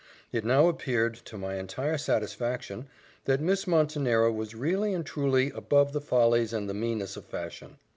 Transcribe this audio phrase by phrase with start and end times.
[0.31, 2.87] It now appeared, to my entire satisfaction,
[3.25, 7.77] that Miss Montenero was really and truly above the follies and the meanness of fashion.